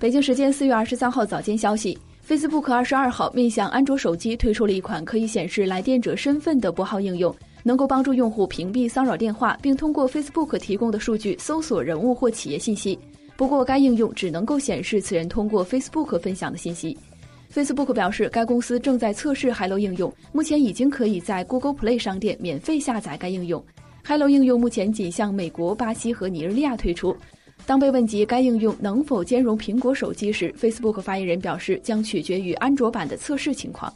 [0.00, 7.34] 北京时间四月二十三号早间消息，Facebook 二十二号面向安卓手机推出了一款可以显示来电者身份的拨号应用，
[7.64, 12.96] 能够帮助用户屏蔽骚扰电话，并通过 Facebook 提供的数据搜索人物或企业信息。
[13.36, 16.96] 不过，该应用只能够显示此人通过 Facebook 分享的信息。
[17.52, 23.64] Facebook 表示，该公司正在测试 Hello 应用，目前已经可以在 Google Play 商店免费下载该应用。
[24.06, 27.16] Hello 应用目前仅向美国、巴西和尼日利亚推出。
[27.68, 33.92] 当被问及该应用能否兼容苹果手机时，Facebook 发言人表示，将取决于安卓版的测试情况。